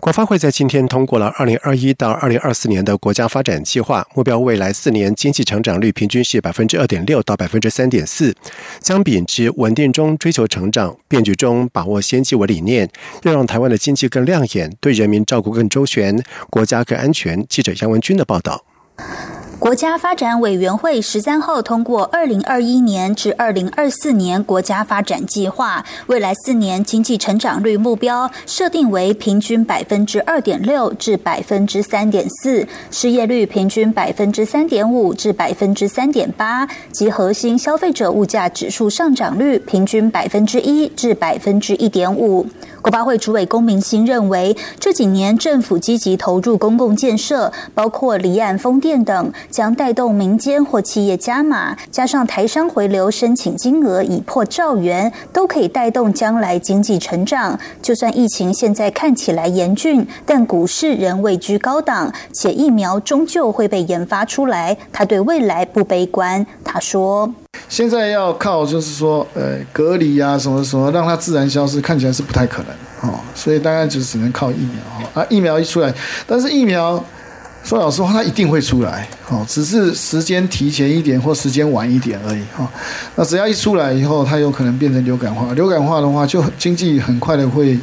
[0.00, 8.34] 国发会在今天通过了二零二一到二零二四年的国家发展计划，目标未来四年经济成长率平均是百分之二点六到百分之三点四，
[8.80, 12.88] 将秉持稳定中追求成长、变局中把握先机为理念，
[13.24, 17.44] 要让台湾的经济更亮眼，对人民照顾更周全，国家更安全。
[17.48, 18.64] 记者杨文军的报道。
[19.58, 42.46] 国家发展委员会十三号通过二零二一年至二零二四年国家发展计划，未来四年经济成长率目标设定为平均百分之二点六至百分之三点四，失业率平均百分之三点五至百分之三点八，及核心消费者物价指数上涨率平均百分之一至百分之一点五。
[42.80, 49.32] 国发会主委龚明鑫认为，这几年政府积极投入公共建设，包括离岸风电等。
[49.50, 57.58] 将带动民间或企业加码，加上台商回流申请金额已破兆元，都可以带动将来经济成长。
[57.80, 64.76] 就算疫情现在看起来严峻，但股市仍位居高档，且疫苗终究会被研发出来。
[64.92, 66.44] 他对未来不悲观。
[66.64, 67.32] 他说
[67.68, 73.18] ：“现在要靠就是说，呃，隔离啊，什么什么，让它自然消失，看起来是不太可能哦。
[73.34, 75.26] 所以大概就只能靠疫苗啊。
[75.30, 75.92] 疫苗一出来，
[76.26, 77.02] 但是疫苗。”
[77.64, 82.66] 说老实话，它一定会出来，哦，只是时间提前一点或时间晚一点而已，哈。
[83.14, 87.78] 那只要一出来以后，它有可能变成流感化，流感化的话，就经济很快的会，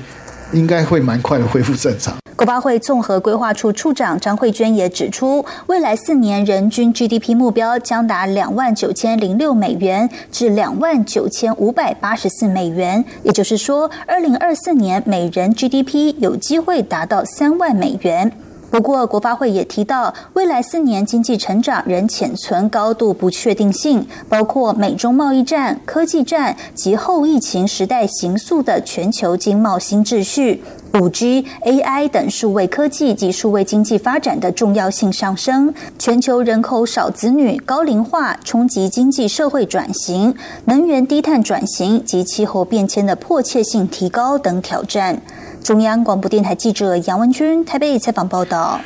[0.53, 2.15] 应该会蛮快的恢复正常。
[2.35, 18.31] 国发会综合规划处处长张慧娟也指出，未来四年人均 GDP 目标将达两万九千零六美元至两万九千五百八十四美元，也就是说，二零二四年每人 GDP 有机会达到三万美元。
[18.75, 30.61] 不过，国发会也提到，未来四年经济成长仍潜存高度不确定性，包括美中贸易战、科技战及后疫情时代形塑的全球经贸新秩序、
[30.93, 45.21] 五 G、AI 等数位科技及数位经济发展的重要性上升，全球人口少子女、高龄化冲击经济社会转型、能源低碳转型及气候变迁的迫切性提高等挑战。
[45.65, 48.79] 中央广播电台记者杨文君台北采访报道。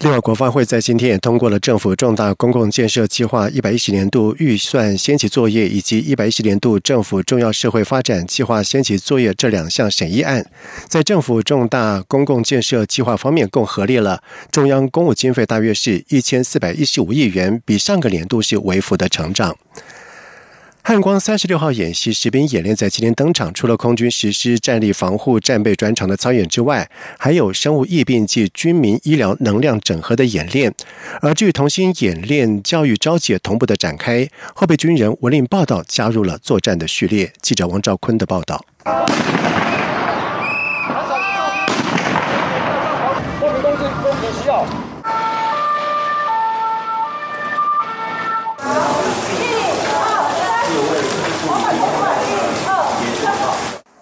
[0.00, 10.44] 另外，国发会在今天也通过了政府重大公共建设计划一百一十年度预算先期作业以及一百一十年度政府重要社会发展计划先期作业这两项审议案。
[10.88, 14.20] 在政府重大公共建设计划方面，共核列了
[14.50, 19.56] 中央公务经费大约是一千四百一十五亿元，比上个年度是微幅的成长。
[20.88, 26.88] 汉光三十六号演习士兵演练在今天登场，除了空军实施战力防护战备专场的操演之外，
[27.18, 30.72] 还有生物疫病及军民医疗能量整合的演练。
[31.20, 37.32] 而据同心演练、教育召集同步的展开，后备军人文令报道加入了作战的序列。
[37.42, 38.64] 记者王兆坤的报道。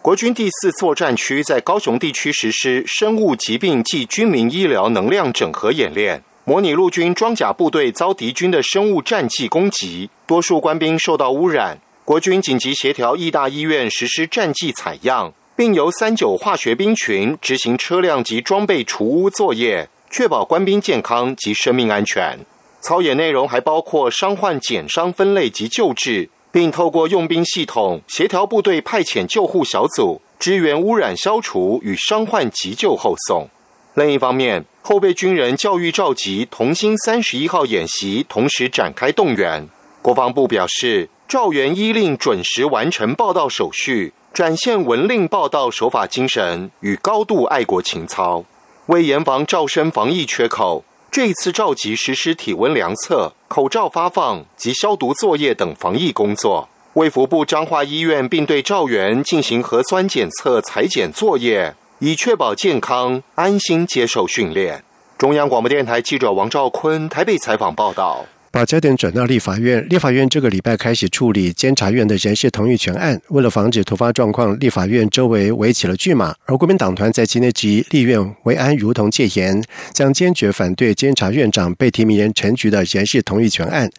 [0.04, 11.80] 国军第四作战区在高雄地区实施生物疾病暨军民医疗能量整合演练，模拟陆军装甲部队遭敌军的生物战剂攻击，多数官兵受到污染。
[12.04, 22.38] 国军紧急协调义大医院实施战剂采样，并由三九化学兵群执行车辆及装备除污作业，确保官兵健康及生命安全。
[22.82, 26.28] 操演内容还包括伤患减伤分类及救治。
[26.54, 33.48] 并透过用兵系统协调部队派遣救护小组支援污染消除与伤患急救后送。
[33.94, 39.68] 另一方面，后备军人教育召集同心三十一号演习同时展开动员。
[40.00, 48.44] 国防部表示，赵元依令准时完成报道手续，展现文令报道守法精神与高度爱国情操，
[48.86, 50.84] 为严防赵生防疫缺口。
[51.14, 56.68] 这一次召集实施体温量测、口罩发放及消毒作业等防疫工作。
[56.94, 64.82] 卫福部彰化医院并对赵源进行核酸检测裁剪作业，以确保健康安心接受训练。
[65.16, 68.26] 中央广播电台记者王兆坤台北采访报道。
[68.54, 73.20] 把焦点转到立法院，立法院这个礼拜开始处理监察院的人事同意权案。
[73.30, 76.32] 为了防止突发状况，立法院周围围起了巨马。
[76.44, 79.60] 而国民党团在今天质疑立院维安如同戒严，
[79.92, 83.90] 将坚决反对监察院长被提名人陈菊的人事同意权案。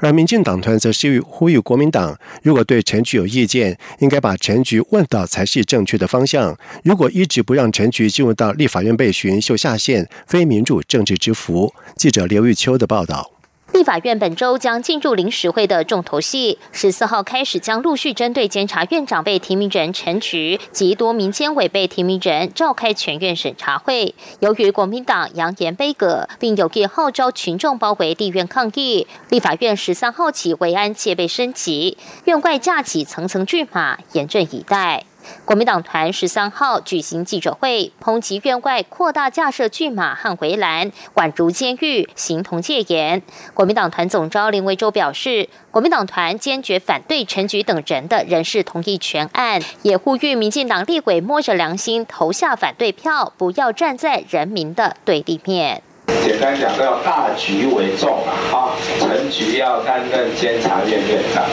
[0.00, 6.54] 而民进党团则是呼吁国民党，如果对陈菊有意见，应该把陈菊问到才是正确的方向。
[6.82, 11.72] 如果一直不让陈菊进入到立法院被询，就下限，非民主政治之福。
[11.96, 13.33] 记者刘玉秋的报道。
[13.74, 24.14] 立法院本周将进入临时会的重头戏，十四号开始将陆续针对监察院长被提名人陈菊及多名监委被提名人召开全院审查会。
[24.38, 35.04] 由于国民党扬言杯葛，并有意号召群众包围立院抗议，立法院十三号起维安戒备升级，院外架起层层巨马，严阵以待。
[35.44, 43.22] 国民党团十三号举行记者会，抨击院外扩大架设巨马和围栏，宛如监狱，形同戒严。
[43.52, 55.82] 国民党团总召林维洲表示，国民党团坚决反对陈菊等人的人事同意权案，也呼吁民进党立委摸着良心投下反对票，不要站在人民的对立面。
[56.22, 58.76] 简单讲，都要大局为重啊！
[58.98, 61.44] 陈局要担任监察院院长，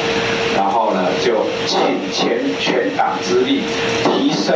[0.56, 0.91] 然后，
[1.24, 1.80] 就尽
[2.12, 3.62] 全全党之力
[4.04, 4.56] 提升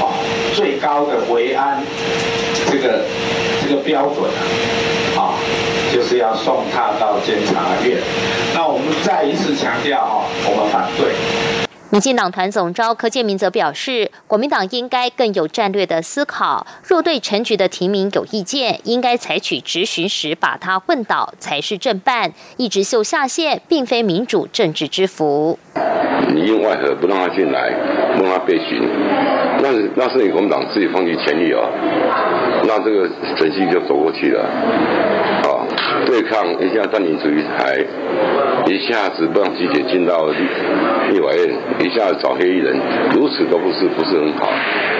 [0.00, 0.14] 啊
[0.54, 1.82] 最高的维安
[2.70, 3.04] 这个
[3.60, 4.30] 这个标准
[5.16, 5.34] 啊，
[5.92, 7.98] 就是要送他到监察院。
[8.54, 11.14] 那我们再一次强调啊，我们反对。
[11.90, 16.66] 民进党团总召柯建明则表示，国民党应该更有战略的思考。
[16.82, 22.32] 若对陈局的提名有意见，应该采取质询时把他问倒才是正办。
[22.56, 25.58] 一直秀下线，并非民主政治之福。
[26.34, 27.70] 你因外合不让他进来，
[28.16, 28.82] 不让他被询？
[29.62, 31.70] 那那是你国民党自己放弃权力哦。
[32.66, 34.44] 那这个程序就走过去了。
[36.16, 37.76] 对抗一下占领主义台，
[38.64, 40.28] 一下子不让记者进到
[41.10, 41.54] 立法院。
[41.78, 42.74] 一下子找黑衣人，
[43.14, 44.48] 如此都不是不是很好，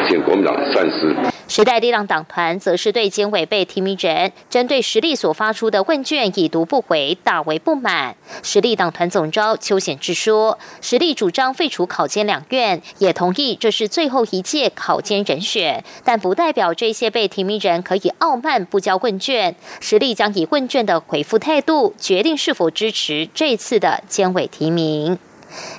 [0.06, 1.14] 请国民党三思。
[1.56, 8.14] 时代力量党团则是对监委被提名人针对实力所发出的问卷已读不回，大为不满。
[8.42, 19.56] 实力党团总召邱显志说，实力主张废除考监两院，也同意这是最后一届考监人选，但不代表这些被提名人可以傲慢不交问卷。
[19.80, 25.18] 实力将以问卷的回复态度决定是否支持这次的监委提名。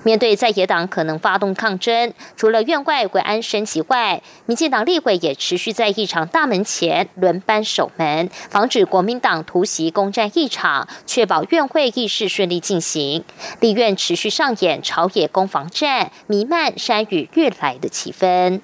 [0.04, 13.24] 面对在野党可能发动抗争，除了院外维安升级外，民进党立委也持续在议场大门前轮班守门，防止国民党突袭攻占议场，确保院会议事顺利进行。
[13.60, 18.62] 立院持续上演朝野攻防战，弥漫山雨欲来的气氛。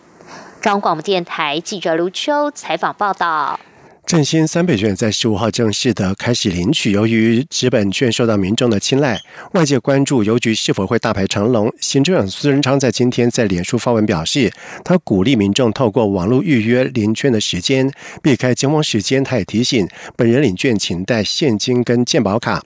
[0.62, 3.60] 中央广播电台记者卢秋采访报道。
[4.06, 6.92] 振兴三倍券在十五号正式的开始领取。
[6.92, 9.20] 由于纸本券受到民众的青睐，
[9.54, 11.74] 外界关注邮局是否会大排长龙。
[11.80, 14.52] 行政长苏仁昌在今天在脸书发文表示，
[14.84, 17.90] 他鼓励民众透过网络预约领券的时间，
[18.22, 19.24] 避开尖峰时间。
[19.24, 22.62] 他也提醒本人领券请带现金跟健保卡。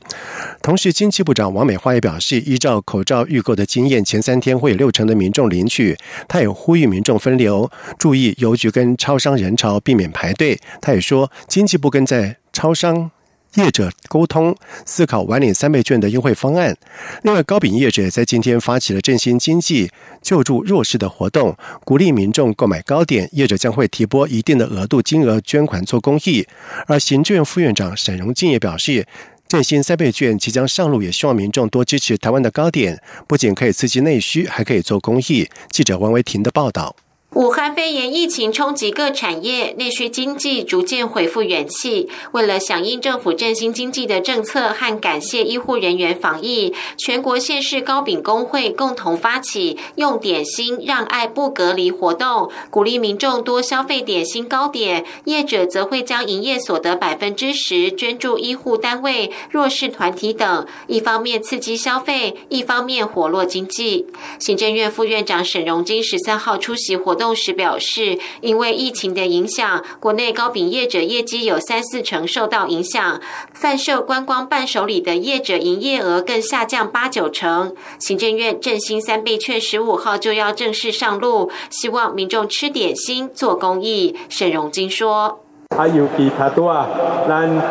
[0.63, 5.95] 同时，经济部长王美花也表示，依照口罩预购的经验，前三天会有六成的民众领取。
[6.27, 7.69] 他也呼吁民众分流，
[7.99, 10.59] 注意邮局跟超商人潮，避免排队。
[10.81, 11.26] 他也说。
[11.47, 13.11] 经济部跟在超商
[13.55, 16.77] 业者沟通，思考晚领三倍券的优惠方案。
[17.23, 19.89] 另外，糕饼业者也在今天发起了振兴经济、
[20.21, 23.27] 救助弱势的活动，鼓励民众购买糕点。
[23.31, 26.45] 业者将会提拨一定的额度金额捐款做公益。
[26.85, 29.07] 而行政院副院长沈荣进也表示，
[29.47, 35.49] 振兴三倍券即将上路，也希望民众多支持台湾的糕点，不仅可以刺激内需，还可以做公益。
[35.71, 36.95] 记者王维婷的报道。
[37.33, 42.09] 武汉肺炎疫情冲击各产业，内需经济逐渐恢复元气。
[42.31, 55.05] 为了响应政府振兴经济的政策和感谢医护人员防疫，全国县市糕饼工会共同发起“用点心让爱不隔离”活动，鼓励民众多消费点心糕点。
[55.25, 64.07] 业者则会将营业所得百分之十捐助医护单位、弱势团体等，一方面刺激消费，一方面活络经济。
[64.39, 67.27] 行政院副院长沈荣金十三号出席活动。
[67.37, 73.21] 时表示，因为疫情的影响，国内糕饼业者业绩有三四成受到影响，
[73.53, 77.75] 贩售观光伴手礼的业者营业额更下降八九成。
[77.99, 84.15] 行政院振兴三倍券十五号就要正式上路，希望民众吃点心做公益。
[84.29, 85.41] 沈荣金说
[85.77, 86.87] ：“啊，尤其他多啊，
[87.27, 87.61] 咱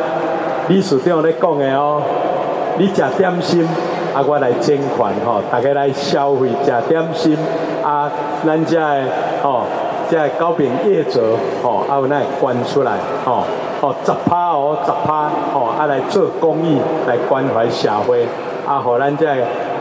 [0.68, 2.02] 李署长咧讲的哦，
[2.78, 3.66] 你食点心。”
[4.16, 7.36] 啊，我来捐款吼，大家来消费，食点心
[7.84, 8.10] 啊，
[8.46, 8.80] 咱这
[9.46, 9.62] 吼
[10.10, 13.44] 这高饼业者哦，啊有那关出来哦
[13.80, 18.26] 哦十趴哦十趴哦，啊来做公益来关怀社会，
[18.66, 19.24] 啊互咱这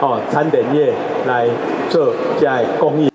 [0.02, 0.94] 哦餐饮业
[1.26, 1.48] 来
[1.90, 2.48] 做这
[2.80, 3.15] 公益。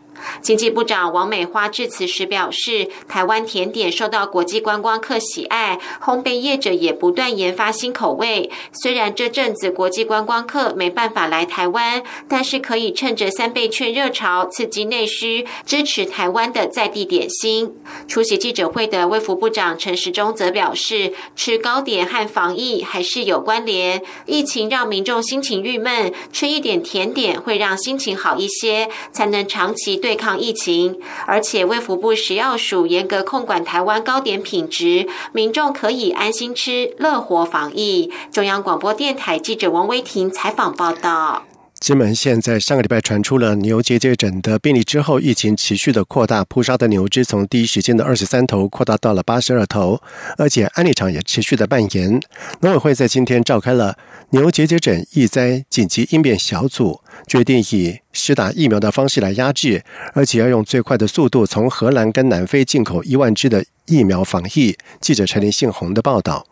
[0.50, 8.50] 经济部长王美花致辞时表示，台湾甜点受到国际观光客喜爱，烘焙业者也不断研发新口味。
[8.72, 17.72] 虽然这阵子国际观光客没办法来台湾，但是可以趁着三倍券热潮刺激内需，支持台湾的在地点心。
[18.08, 24.02] 出席记者会的卫福部长陈时中则表示，吃糕点和防疫还是有关联。
[24.26, 30.39] 疫情让民众心情郁闷，吃一点甜点会让心情好一些，才能长期对抗。
[30.40, 38.10] 疫情，而且卫福部食药署严格控管台湾糕点品质，民众可以安心吃，乐活防疫。
[38.32, 41.44] 中央广播电台记者王威婷采访报道。
[41.80, 49.98] 金门县在上个礼拜传出了牛结节疹的病例之后，疫情持续的扩大，扑杀的牛只从第一时间的二十三头扩大到了八十二头，
[50.36, 52.20] 而且案例场也持续的蔓延。
[52.60, 53.96] 农委会在今天召开了
[54.28, 59.82] 牛结节疹疫灾紧急应变小组，决定以施打疫苗的方式来压制，
[60.12, 64.76] 而且要用最快的速度从荷兰跟南非进口一万只的疫苗防疫。
[65.00, 66.49] 记者陈林信宏的报道。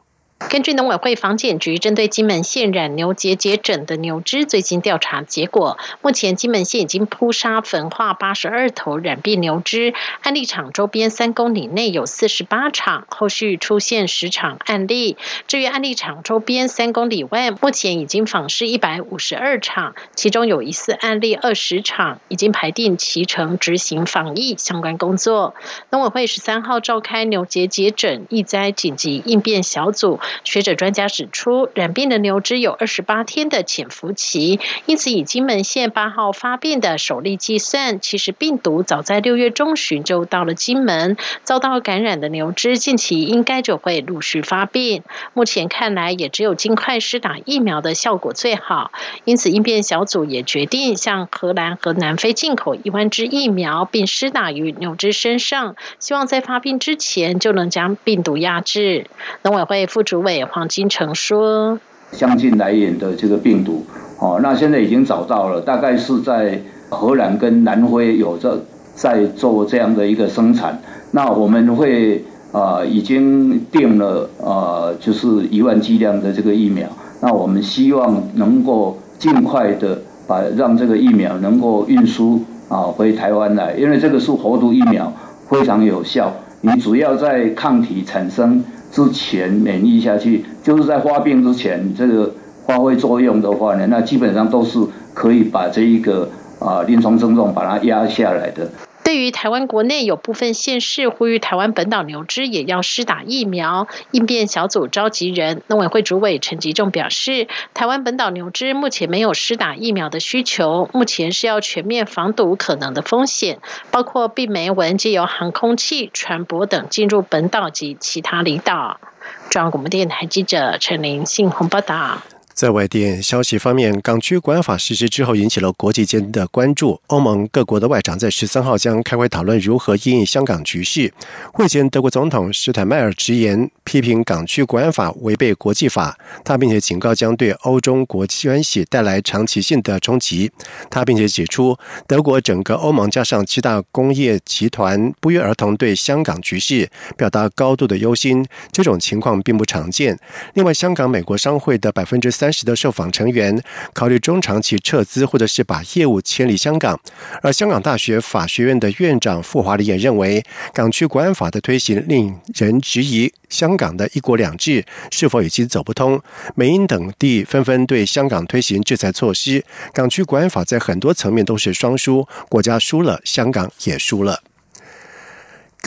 [0.48, 15.18] 根据农委会防检局针对金门县染牛结节疹的牛只最近调查结果，目前金门县已经扑杀焚化八十二头染病牛只，案例场周边三公里内有四十八场，后续出现十场案例。
[15.46, 25.54] 至于案例场周边三公里外，目前已经访视一百五十二场，其中有疑似案例二十场，已经排定其程执行防疫相关工作。
[25.90, 30.18] 农委会十三号召开牛结节疹疫灾紧急应变小组。
[30.44, 45.02] 学者专家指出，染病的牛只有二十八天的潜伏期，因此以金门县八号发病的首例计算，其实病毒早在六月中旬就到了金门，遭到感染的牛只近期应该就会陆续发病。
[45.32, 48.92] 目前看来，也只有尽快施打疫苗的效果最好，
[49.24, 59.06] 因此应变小组也决定向荷兰和南非进口一万支疫苗，并施打于牛只身上，希望在发病之前就能将病毒压制。
[59.42, 60.18] 农委会副主。
[60.18, 61.80] 主委黄金城说
[62.12, 63.82] ：“相近来源的这个病毒，
[64.18, 68.50] 哦，那现在已经找到了，大概是在荷兰跟南非有在
[68.94, 70.78] 在做这样的一个生产。
[71.12, 76.86] 那我们会啊，已经定了啊，就是一万剂量的这个疫苗。
[77.22, 85.10] 那我们希望能够尽快的把让这个疫苗能够运输啊回台湾来，因为这个是活毒疫苗，
[85.48, 86.30] 非常有效。
[86.60, 92.32] 你主要在抗体产生。”之前免疫下去，就是在发病之前，这个
[92.66, 94.78] 发挥作用的话呢，那基本上都是
[95.14, 96.28] 可以把这一个
[96.58, 98.68] 啊临床症状把它压下来的。
[99.08, 113.60] 对于台湾国内有部分县市呼吁台湾本岛牛只也要施打疫苗，应变小组召集人农委会主委陈吉仲表示，台湾本岛牛只目前没有施打疫苗的需求，目前是要全面防堵可能的风险，
[113.90, 119.00] 包括避媒蚊借由航空器传播等进入本岛及其他离岛。
[119.48, 122.18] 中央广播电台记者陈玲信鸿报道。
[122.58, 127.00] 在外电消息方面，港区国安法实施之后，引起了国际间的关注。
[127.06, 131.14] 欧盟各国的外长在十三号将开会讨论如何应对香港局势。
[131.52, 140.50] 会前，德国总统施坦迈尔直言批评港区国安法违背国际法，他并且警告将对欧中国际关系带来长期性的冲击。
[140.90, 150.18] 他并且指出，德国整个欧盟加上七大工业集团不约而同对香港局势表达高度的忧心，这种情况并不常见。
[150.54, 152.47] 另外，香港美国商会的百分之三。
[152.48, 153.62] 当时的受访成员
[153.92, 156.98] 考虑中长期撤资，或者是把业务迁离香港。
[157.42, 166.18] 而香港大学法学院的院长傅华礼也认为，港区国安法的推行令人质疑香港的一国两制是否已经走不通。
[166.54, 169.62] 美英等地纷纷对香港推行制裁措施，
[169.92, 174.40] 港区国安法在很多层面都是双输，国家输了，香港也输了。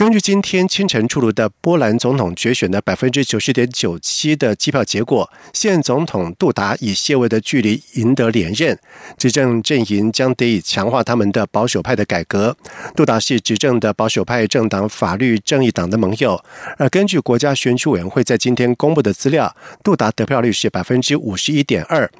[0.02, 8.76] 根据今天清晨出炉的波兰总统决选的百分之九十点九七的计票结果，现总统杜达以些微的距离赢得连任。
[9.16, 12.56] 执政阵营将得以强化他们的保守派的改革。
[12.96, 16.44] 杜达是执政的保守派政党法律正义党的盟友。
[16.78, 19.54] 而根据国家选举委员会在今天公布的资料，
[19.84, 22.10] 杜达得票率是百分之五十一点二。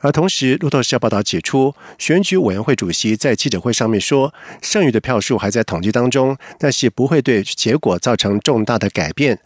[0.00, 7.22] 而同时，路透社报道指出，选举委员会主席在记者会上面说，剩余的票数还在统计当中，但是不会。
[7.28, 9.38] 对结果造成重大的改变，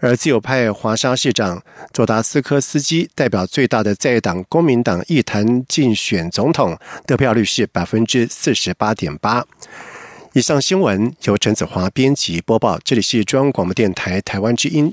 [0.00, 6.76] 而自由派华沙市长佐达斯科斯基代表最大的在野党公民党一坛竞选总统，
[7.06, 9.46] 得票率是百分之四十八点八。
[10.32, 14.92] 以上新闻由陈子华编辑播报，这里是中央广播电台台湾之音。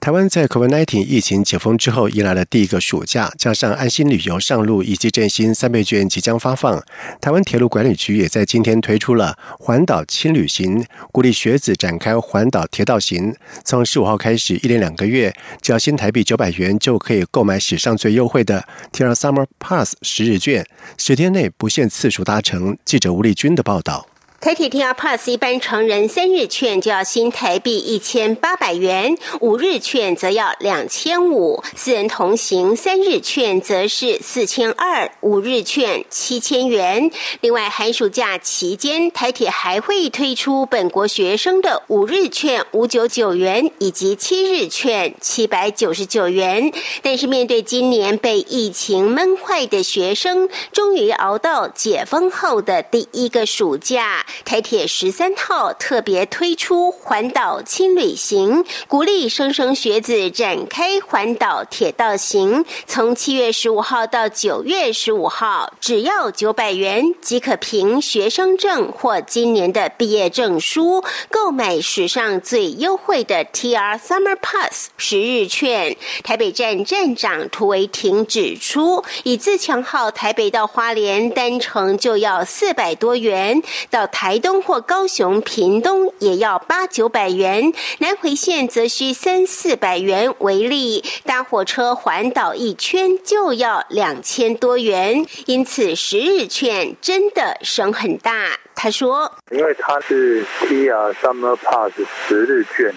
[0.00, 6.82] 台湾在 COVID-19 疫情解封之后，迎来了第一个暑假，加上安心旅游上路以及振兴三倍券即将发放，
[7.20, 13.34] 台湾铁路管理局也在今天推出了环岛轻旅行，鼓励学子展开环岛铁道行。
[13.64, 20.64] 从十五号开始，一连两个月，只要新台币九百元就可以购买史上最优惠的 TR Summer Pass 十日券，
[20.96, 22.78] 十天内不限次数搭乘。
[22.84, 24.06] 记者吴丽君的报道。
[24.40, 37.10] 台铁 TR Plus 一般成人三日券就要新台币一千八百元，五日券则要两千五；四人同行三日券则是四千二，五日券七千元。
[37.40, 46.72] 另外，寒暑假期间，台铁还会推出本国学生的五日券五九九元，以及七日券七百九十九元。
[47.02, 54.24] 但是，面对今年被疫情闷坏的学生，终于熬到解封后的第一个暑假。
[54.44, 62.64] 台铁十三号特别推出环岛轻旅行，鼓励生生学子展开环岛铁道行。
[62.86, 75.96] 从七月十五号到九月十五号，只要九百元即可凭学生证或今年的毕业证书，购买史上最优惠的 TR Summer Pass 十日券。
[76.22, 91.04] 台北站站长涂维婷指出，以自强号台北到花莲单程就要四百多元，到台东或高雄、屏东也要八九百元，南回线则需三四百元为例。
[91.22, 98.58] 搭火车环岛一圈就要两千多元，因此十日券真的省很大。
[98.80, 101.92] 他说：“因为它是 T R Summer Pass
[102.28, 102.94] 十日券，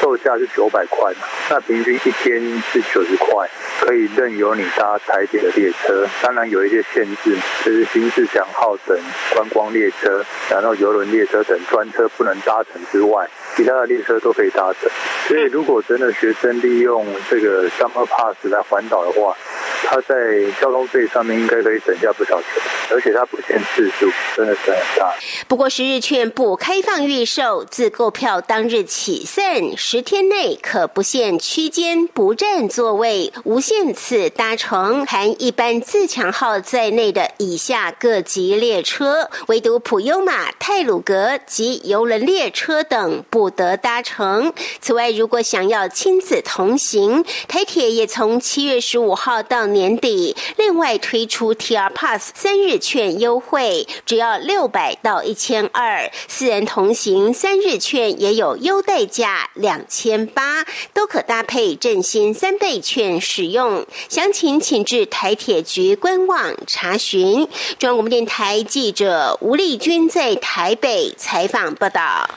[0.00, 6.04] 售价是九百块嘛，那平均一天是九十块，可以任由你搭台铁的列车。
[6.20, 8.98] 当然有一些限制，就是新自强号等
[9.32, 14.90] 观光列车，然后游轮列车等专车不能搭乘之外，其他的列车都可以搭乘。
[15.28, 19.36] 所以如果真的学生利用这个 Summer Pass 来环岛的话，
[19.84, 25.14] 他在交通费上面应该可以省下不少钱，而且它不限次数，真的是很大。”
[25.48, 44.52] 不过，十日券不开放预售，自购票当日起算，十天内可不限区间、不占座位、无限次搭乘，含一般自强号在内的以下各级列车，唯独普悠玛、泰鲁格及游轮列车等不得搭乘。
[44.80, 55.09] 此外，如果想要亲子同行，台铁也从七月十五号到年底，另外推出 TR Pass 三日券优惠，只要六百到。
[55.10, 63.84] 到一千二，四人同行三日券也有优待价两千八，都可搭配振兴三倍券使用。
[64.08, 67.48] 详情请至台铁局官网查询。
[67.76, 72.30] 中央广播电台记者吴丽君在台北采访报道。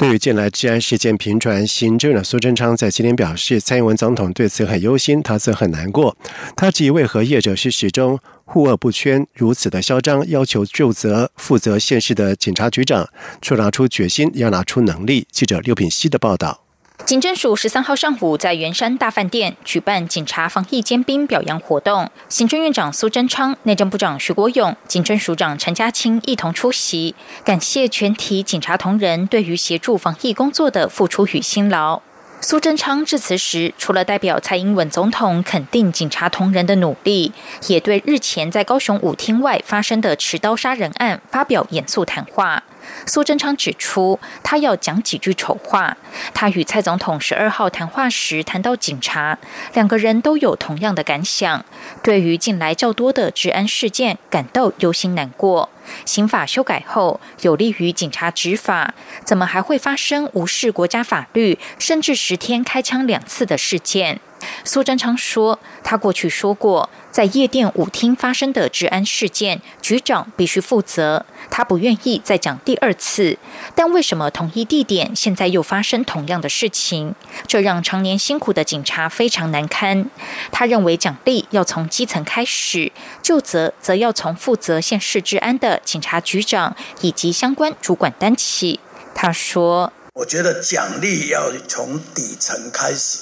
[0.00, 6.16] 对于近来治安事件频传，行政院苏贞昌在今天表示，蔡英文总统对此很忧心，他则很难过。
[6.56, 8.18] 他质疑为何业者是始终。
[8.46, 13.06] 护恶不圈，如此的嚣张，要求就责负责现事的警察局长，
[13.42, 15.26] 却拿出决心，要拿出能力。
[15.30, 16.69] 记者六品希的报道。
[17.04, 32.00] 警政署十三号上午在圆山大饭店举办警察防疫尖兵表扬活动，行政院长苏贞昌、内政部长徐国勇、警政署长陈家清一同出席，感谢全体警察同仁对于协助防疫工作的付出与辛劳。
[32.42, 37.32] 苏贞昌致辞时，除了代表蔡英文总统肯定警察同仁的努力，
[37.66, 42.62] 也对日前在高雄舞厅外发生的持刀杀人案发表严肃谈话。
[43.06, 45.96] 苏贞昌指出，他要讲几句丑话。
[46.34, 49.38] 他与蔡总统十二号谈话时谈到警察，
[49.74, 51.64] 两个人都有同样的感想，
[52.02, 55.68] 对于近来较多的治安事件感到忧心难过。
[56.04, 64.20] 刑法修改后，有利于警察执法，怎么还会发生无视国家法律，甚至十天开枪两次的事件？
[64.64, 71.24] 苏贞昌说：“他过去说过，在夜店舞厅发生的治安事件，局长必须负责。
[71.50, 73.38] 他不愿意再讲第二次。
[73.74, 77.14] 但为什么同一地点现在又发生同样的事情？
[77.46, 80.08] 这让常年辛苦的警察非常难堪。
[80.52, 88.80] 他认为奖励要从基层开始，就责则要从负责县市治安的警察局长以及相关主管担起。”
[89.14, 93.18] 他说：“我觉得奖励要从底层开始。”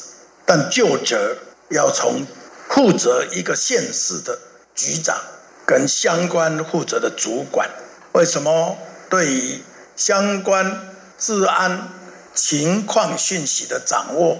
[0.49, 1.37] 但就责
[1.69, 2.27] 要从
[2.71, 4.39] 负责一个县市的
[4.75, 5.15] 局长
[5.67, 7.69] 跟相关负责的主管，
[8.13, 8.79] 为什么
[9.11, 9.63] 对于
[9.95, 11.91] 相关治安
[12.35, 14.39] 情况讯息的掌握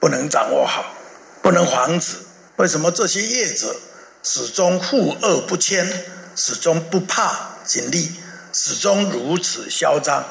[0.00, 0.94] 不能掌握好，
[1.42, 2.16] 不能防止？
[2.56, 3.76] 为什么这些业者
[4.22, 5.86] 始终负恶不迁，
[6.34, 8.12] 始终不怕警力，
[8.54, 10.24] 始终如此嚣张？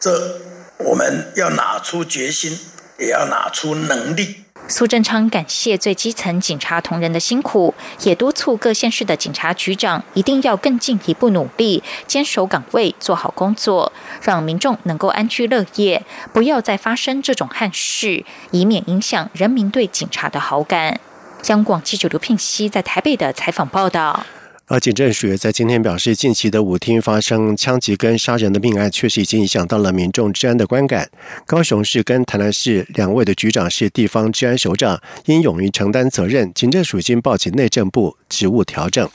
[0.00, 0.40] 这
[0.78, 2.58] 我们要拿出决心，
[2.98, 4.41] 也要拿出能力。
[4.68, 21.00] 苏贞昌感谢最基层警察同仁的辛苦，也督促各县市的警察局长一定要更进一步努力，坚守岗位，做好工作，让民众能够安居乐业，不要再发生这种憾事，以免影响人民对警察的好感。
[21.48, 24.24] 央广记者刘聘熙在台北的采访报道。
[24.66, 31.10] 而警政署在今天表示，近期的舞厅发生枪击跟杀人的命案，确实已经影响到了民众治安的观感。
[31.44, 36.50] 高雄市跟台南市两位的局长是地方治安首长，应勇于承担责任。
[36.54, 39.06] 警政署已经报请内政部职务调整。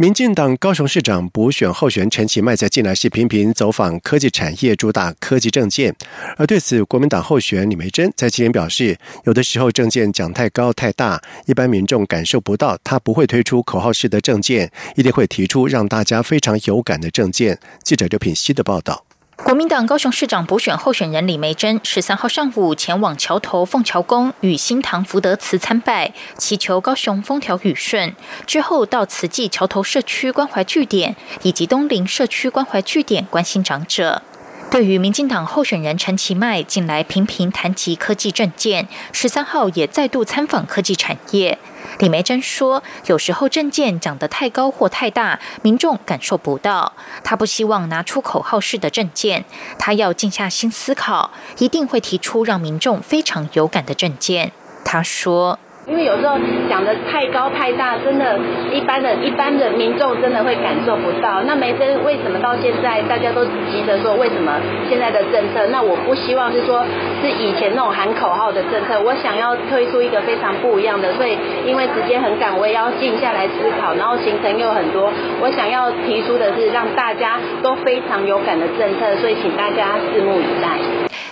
[0.00, 5.92] 民进党高雄市长补选候选陈其迈在近来是频频走访科技产业，主打科技证件。
[6.36, 12.78] 而对此，国民党候选李梅珍在今天表示，有的时候证件讲太高太大，一般民众感受不到。
[12.84, 17.58] 他不会推出口号式的证件，一定会提出让大家非常有感的证件。
[17.82, 19.07] 记者刘品希的报道。
[19.44, 28.14] 国民党高雄市长补选候选人李梅珍十三号上午前往桥头凤桥宫与新唐福德祠参拜，祈求高雄风调雨顺。
[28.46, 34.22] 之后到慈济桥头社区关怀据点以及东林社区关怀据点关心长者。
[34.70, 41.58] 对于民进党候选人陈其迈近来频频谈及科技政见，十三号也再度参访科技产业。
[41.98, 46.92] 李梅珍说：“有时候证件讲得太高或太大，民众感受不到。
[47.24, 49.46] 他不希望拿出口号式的证件，
[49.78, 54.52] 他要静下心思考，一定会提出让民众非常有感的证件。”
[54.84, 55.58] 他说。
[55.88, 56.36] 因为有时候
[56.68, 58.38] 讲的太高太大，真的，
[58.70, 61.42] 一般的、一般的民众真的会感受不到。
[61.44, 64.52] 那梅森为什么到现在大家都急着说为什么
[64.90, 65.66] 现在的政策？
[65.68, 66.84] 那我不希望是说
[67.22, 71.10] 是以前那种喊口号的政策，我想要推出一个非常不一样的。
[71.14, 79.16] 所以因为时间很赶，我也要静下来思考，然后行程又很多，我想要提出的是让大家都非常有感的政策。
[79.16, 80.76] 所以请大家拭目以待。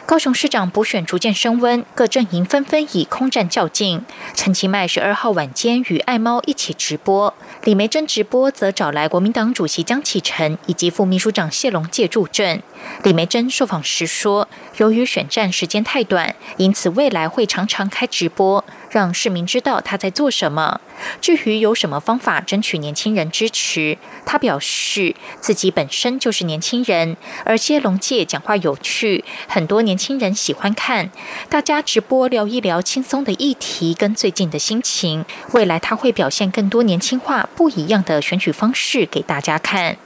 [0.06, 4.00] 高雄市长补选逐渐升温，各阵营纷纷以空战较劲。
[4.34, 12.62] 陈其迈十二号晚间与爱猫一起直播，李梅珍直播则找来国民党主席江启臣以及副秘书长谢龙介助阵。
[13.02, 18.64] 李梅珍受访时说，由于选战时间太短，因此未来会常常开直播。
[18.90, 20.80] 让市民知道他在做什么。
[21.20, 31.10] 至于有什么方法争取年轻人支持，他表示自己本身就是年轻人，而接龙界讲话有趣，很多年轻人喜欢看。
[31.48, 35.24] 大家直播聊一聊轻松的议题跟最近的心情。
[35.52, 39.96] 未来他会表现更多年轻化、不一样的选举方式给大家看。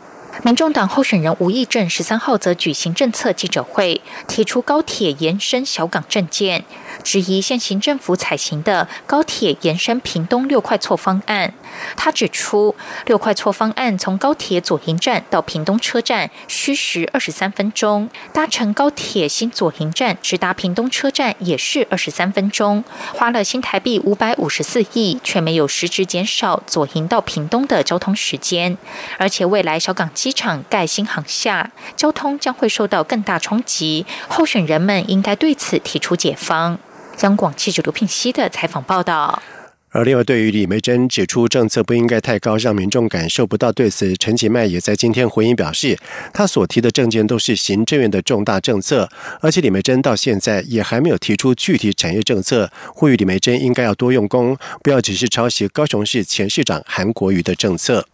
[0.43, 6.65] 民众党候选人吴益政十三号则举行政策记者会，提出高铁延伸小港政见。
[7.05, 11.53] 质疑现行政府采行的高铁延伸屏东六块错方案。
[11.95, 12.75] 他指出，
[13.07, 22.83] 六块错方案从高铁左营站到屏东车站需时二十三分钟，搭乘高铁新左营站直达屏东车站也是二十三分钟，
[23.15, 28.77] 花了新台币五百五十四亿，却没有实质减少左营到屏东的交通时间。
[29.19, 34.07] 而且未来小港机机场盖新航厦，交通将会受到更大冲击。
[34.29, 36.79] 候选人们应该对此提出解方。
[37.23, 39.43] 央广记者刘聘熙的采访报道。
[39.89, 45.99] 而另外，对于李梅珍指出政策不应该太高，让民众感受不到，对此陈其迈也在今天回应表示，
[46.33, 49.09] 他所提的政见都是行政院的重大政策，
[49.41, 58.07] 而且李梅珍到现在也还没有提出具体产业政策，呼吁李梅珍应该要多用功，不要只是抄袭高雄市前市长韩国瑜的政策。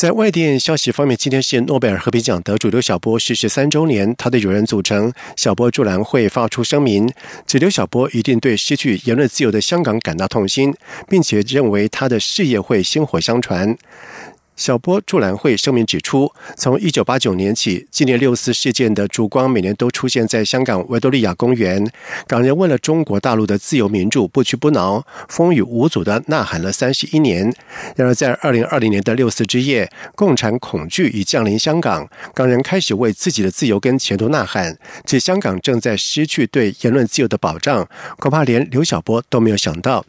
[0.00, 4.14] 在外电消息方面，今天是诺贝尔和平奖得主刘晓波逝世三周年。
[4.16, 7.12] 他的友人组成晓波助澜会发出声明，
[7.46, 10.72] 指刘晓波一定对失去言论自由的香港感到痛心，
[11.06, 13.76] 并且认为他的事业会薪火相传。
[14.60, 21.90] 小波助澜会声明指出，从一九八九年起，纪念六四事件的烛光每年都出现在香港维多利亚公园。
[22.26, 27.50] 港人为了中国大陆的自由民主不屈不挠、风雨无阻的呐喊了三十一年。
[27.96, 37.88] 然而，在二零二零年的六四之夜，共产恐惧已降临香港，港人开始为自己的自由跟前途呐喊，指香港正在失去对言论自由的保障。
[38.18, 40.04] 恐怕连刘晓波都没有想到。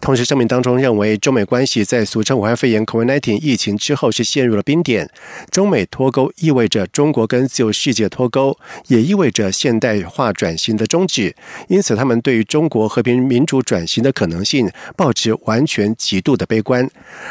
[0.00, 5.10] 同时，声明当中认为，中美关系在俗称武汉肺炎 （COVID-19） 疫情之后是陷入了冰点。
[5.50, 8.56] 中美脱钩意味着中国跟自由世界脱钩，
[8.88, 11.34] 也意味着现代化转型的终止。
[11.68, 16.88] 因此，他们对于中国和平民主转型的可能性，保持完全极度的悲观。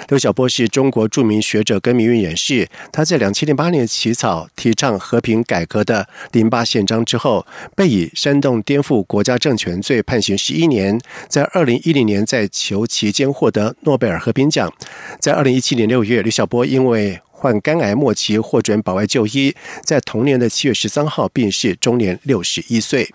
[0.09, 10.99] 刘晓波是中国著名学者跟民运人士，他在两千零八年起草提倡和平改革的《零八宪章》之后，被以煽动颠覆国家政权罪判刑十一年。
[11.27, 14.71] 在二零一零年在囚期间获得诺贝尔和平奖。
[15.19, 23.13] 在二零一七年六月，刘晓波因为患肝癌末期获准保外就医，在同年的七月十三号病逝，终年六十一岁。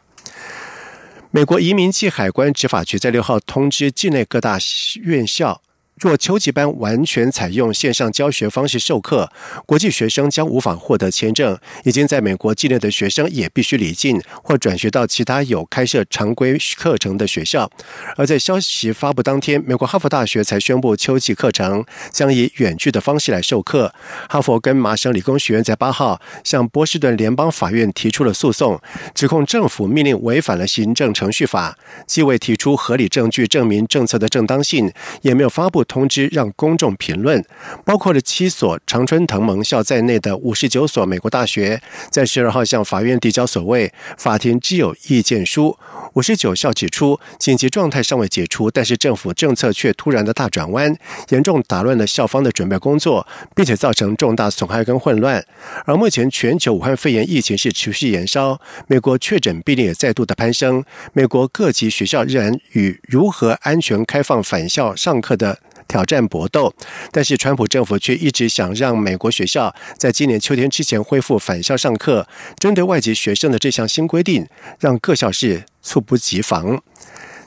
[1.30, 4.58] 美国移民暨海关执法局在六号通知境内各大
[5.02, 5.62] 院校。
[6.00, 9.30] 若秋季班完全采用线上教学方式授课，
[9.66, 11.58] 国际学生将无法获得签证。
[11.84, 17.70] 已经在美国境内的学生也必须离境或转学到其他有开设常规课程的学校。
[18.16, 23.92] 而在消息发布当天，美国哈佛大学才宣布秋季课程将以远距的方式来授课。
[24.26, 28.80] 哈佛跟麻省理工学院在八号向波士顿联邦法院提出了诉讼，
[29.14, 35.84] 指控政府命令违反了行政程序法，既未提出合理证据证明政策的正当性，也没有发布。
[35.90, 37.44] 通知让公众评论，
[37.84, 45.76] 包括了七所常春藤盟校在内的五十九所美国大学，在十二号向法院递交所谓法庭既有意见书。
[46.14, 50.96] 五十九校指出，紧急状态尚未解除，但是政府政策却突然的大转弯，
[51.30, 53.26] 严重打乱了校方的准备工作，
[53.56, 55.44] 并且造成重大损害跟混乱。
[55.84, 65.58] 而目前全球武汉肺炎疫情是持续延烧，美国确诊病例也再度的攀升，美国各级学校仍然与如何安全开放返校上课的。
[65.90, 66.72] 挑战搏斗，
[67.10, 72.26] 但是川普政府却一直想让美国学校在今年秋天之前恢复返校上课。
[72.58, 74.46] 针对外籍学生的这项新规定，
[74.78, 76.80] 让各校是猝不及防。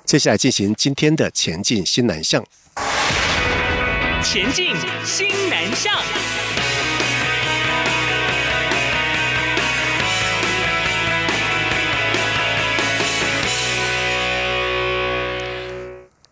[0.03, 2.43] 接下来进行今天的前进新南向。
[4.21, 4.75] 前进
[5.05, 6.42] 新南向。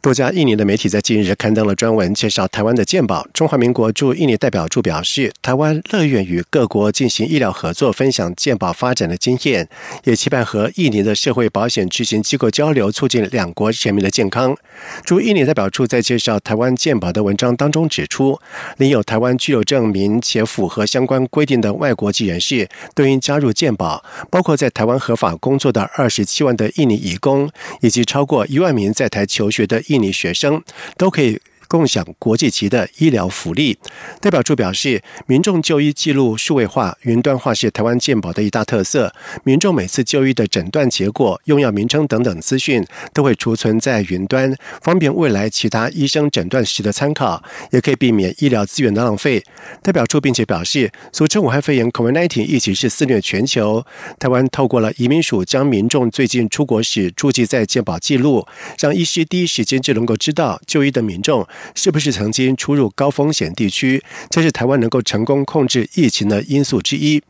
[0.01, 3.27] 多家印尼的媒体在近日刊登了专文，介绍台湾的健保。
[3.35, 9.69] 中华民国驻印尼代表处表示，台湾乐愿与各国进行医疗合作，分享健保发展的经验，
[10.05, 14.57] 也期盼和印尼的社会保险执行机构交流，促进两国人民的健康。
[15.05, 18.39] 驻印尼代表处在介绍台湾健保的文章当中指出，
[18.77, 27.47] 领有台湾居留证明且符合相关规定的外国籍人士，都应加入健保，包括在台湾合法工作的二十七万的印尼移工，
[27.81, 29.79] 以及超过一万名在台求学的。
[29.91, 30.63] 印尼学生
[30.97, 31.39] 都可以。
[31.71, 33.77] 共享国际级的医疗福利，
[34.19, 39.13] 代表处表示，民众就医记录数位化、云端化是台湾健保的一大特色。
[39.45, 49.41] 民众每次就医的诊断结果、用药名称等等资讯都会储存在云端，方便未来其他医生诊断时的参考，也可以避免医疗资源的浪费。
[49.81, 53.85] 代表处并且表示，俗称武汉肺炎 （COVID-19） 疫情是肆虐全球，
[54.19, 58.45] 台湾透过了移民署将民众最近出国史注记在健保记录，
[58.77, 61.47] 让医师第一时间就能够知道就医的民众。
[61.75, 64.03] 是不是曾经出入高风险地区？
[64.29, 67.21] 这是台湾能够成功控制疫情的因素之一。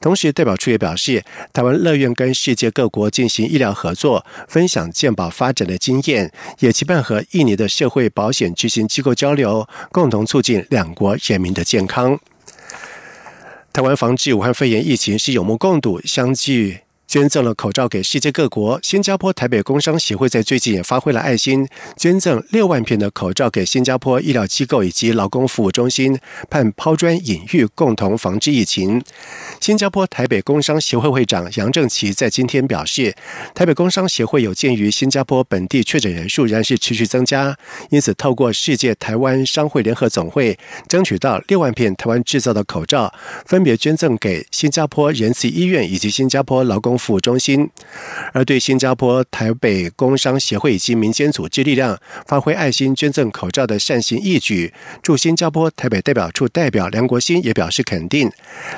[0.00, 12.18] 同时，代表处也表示，台湾乐愿跟世界各国进行医疗合作，分享健保发展的经验，也期盼和印尼的社会保险执行机构交流，共同促进两国人民的健康。
[13.72, 16.87] 台湾防治武汉肺炎疫情是有目共睹，相继。
[17.08, 18.78] 捐赠了口罩给世界各国。
[18.82, 21.66] 新加坡台北工商协会在最近也发挥了爱心，
[21.96, 26.18] 捐赠六万片的口罩给新加坡医疗机构以及劳工服务中心，
[26.50, 29.02] 盼抛砖引玉，共同防治疫情。
[29.58, 33.14] 新加坡台北工商协会会长杨正奇在今天表示，
[33.54, 37.56] 台北工商协会有鉴于新加坡本地确诊人数仍然是持续增加，
[37.88, 43.10] 因此透过世界台湾商会联合总会，争取到六万片台湾制造的口罩，
[43.46, 46.97] 分别捐赠给新加坡仁慈医院以及新加坡劳工。
[46.98, 47.70] 服务中心，
[48.32, 58.30] 而对新加坡台北工商协会以及民间组织力量发挥爱心捐赠口罩的善行义举，驻新加坡台北代表处代表梁国新也表示肯定。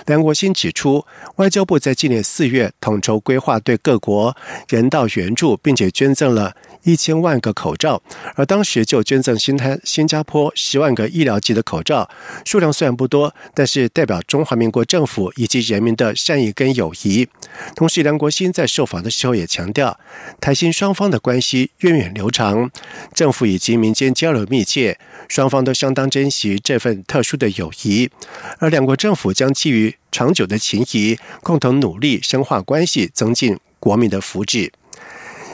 [0.07, 1.07] 梁国新指出，
[1.37, 4.37] 外交部在今年四月统筹规划对各国
[4.69, 8.03] 人道援助，并且捐赠了一千万个口罩，
[8.35, 12.09] 而当时就捐赠新台新加坡十万个医疗级的口罩，
[12.45, 17.29] 数量虽然不多，但是代表中华民国政府以及人民的善意跟友谊。
[17.75, 19.99] 同时，梁国新在受访的时候也强调，
[20.41, 22.71] 台新双方的关系源远流长，
[23.15, 28.11] 政府以及民间交流密切，双方都相当珍惜这份特殊的友谊，
[28.59, 34.71] 而两国政府将基于长久的情谊，共同努力深化关系，增进国民的福祉。